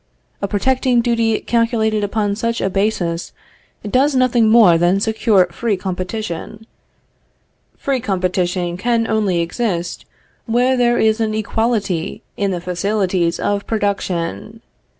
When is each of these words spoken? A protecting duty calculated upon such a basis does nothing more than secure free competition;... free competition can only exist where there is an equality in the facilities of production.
A 0.41 0.47
protecting 0.47 1.01
duty 1.01 1.39
calculated 1.41 2.03
upon 2.03 2.35
such 2.35 2.59
a 2.59 2.71
basis 2.71 3.33
does 3.87 4.15
nothing 4.15 4.49
more 4.49 4.75
than 4.75 4.99
secure 4.99 5.45
free 5.51 5.77
competition;... 5.77 6.65
free 7.77 7.99
competition 7.99 8.77
can 8.77 9.05
only 9.07 9.41
exist 9.41 10.05
where 10.47 10.75
there 10.75 10.97
is 10.97 11.19
an 11.21 11.35
equality 11.35 12.23
in 12.35 12.49
the 12.49 12.59
facilities 12.59 13.39
of 13.39 13.67
production. 13.67 14.61